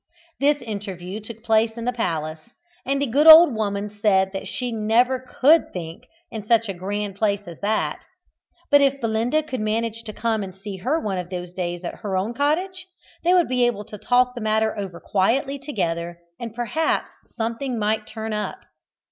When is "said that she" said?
3.87-4.71